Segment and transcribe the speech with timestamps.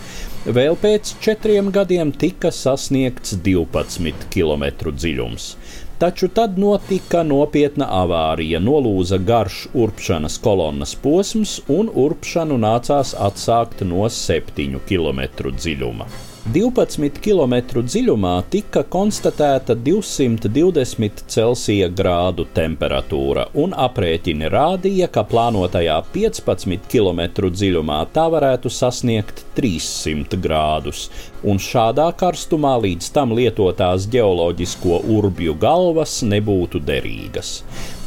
[0.46, 5.56] Vēl pēc četriem gadiem tika sasniegts 12 km dziļums.
[6.00, 14.10] Taču tad notika nopietna avārija, nolūza garš urpšanas kolonnas posms, un urpšanu nācās atsākt no
[14.10, 15.20] 7 km
[15.56, 16.06] dziļuma.
[16.50, 26.90] 12 km dziļumā tika konstatēta 220 Celsija grādu temperatūra, un aprēķini rādīja, ka plānotajā 15
[26.90, 27.22] km
[27.54, 31.04] dziļumā tā varētu sasniegt 300 grādus,
[31.46, 37.60] un šādā karstumā līdz tam lietotās geoloģisko urbju galvas nebūtu derīgas.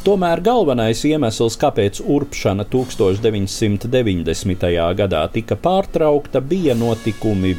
[0.03, 4.65] Tomēr galvenais iemesls, kāpēc urpšana 1990.
[4.99, 7.53] gadā tika pārtraukta, bija notikumi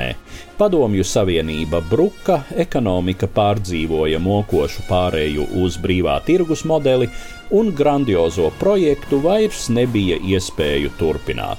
[0.00, 0.14] virszemē.
[0.58, 7.08] Padomju Savienība bruka, ekonomika pārdzīvoja mokošu pārēju uz brīvā tirgus modeli,
[7.50, 11.58] un grandiozo projektu vairs nebija iespēju turpināt.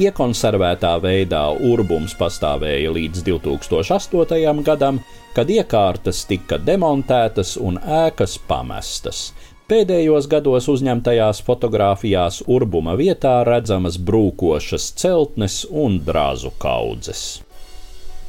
[0.00, 4.62] Iekonservētā veidā urbums pastāvēja līdz 2008.
[4.64, 5.02] gadam,
[5.34, 9.34] kad iekārtas tika demontētas un ēkas pamestas.
[9.68, 17.44] Pēdējos gados uzņemtajās fotografijās urbuma vietā redzamas brūkošas celtnes un drāzu kaudzes.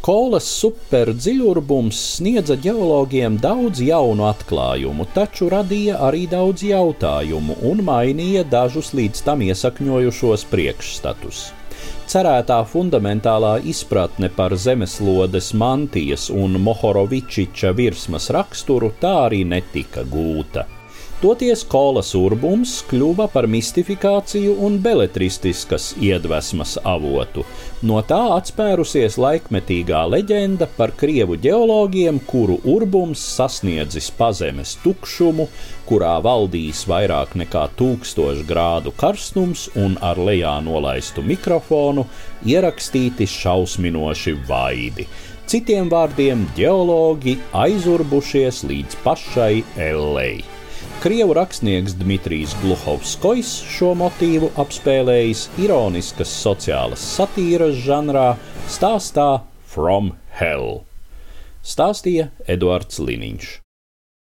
[0.02, 8.96] Kolas superdziļurbums sniedza ģeologiem daudz jaunu atklājumu, taču radīja arī daudz jautājumu un mainīja dažus
[8.98, 11.44] līdz tam iesakņojušos priekšstatus
[12.12, 20.66] cerētā fundamentālā izpratne par zemeslodes mantijas un Mohorovičiča virsmas raksturu tā arī netika gūta.
[21.22, 27.44] Toties kolas urbums kļuva par mistifikāciju un beletristiskas iedvesmas avotu.
[27.86, 35.46] No tā atspērusies laikmetīgā leģenda par krievu ģeologiem, kuru urbums sasniedzis pazemes tukšumu,
[35.86, 42.08] kurā valdīs vairāk nekā tūkstoš grādu karstums un ar lejā nolaistu mikrofonu
[42.50, 45.06] ierakstīti šausminoši vaidi.
[45.46, 50.61] Citiem vārdiem, ģeologi aizurbušies līdz pašai Ellei.
[51.02, 58.28] Krievu rakstnieks Dmitrijs Gluhovskojs šo motīvu apspēlējis ironiskas sociālas satīras žanrā
[58.70, 59.26] stāstā
[59.66, 60.84] From hell.
[61.66, 63.50] Stāstīja Eduards Liniņš.